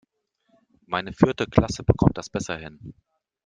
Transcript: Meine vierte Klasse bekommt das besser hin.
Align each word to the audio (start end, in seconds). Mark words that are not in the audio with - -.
Meine 0.87 1.13
vierte 1.13 1.45
Klasse 1.45 1.83
bekommt 1.83 2.17
das 2.17 2.27
besser 2.27 2.57
hin. 2.57 2.95